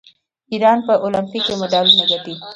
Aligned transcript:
ایران 0.51 0.77
په 0.87 0.93
المپیک 1.05 1.43
کې 1.45 1.53
مډالونه 1.61 2.03
ګټي. 2.11 2.35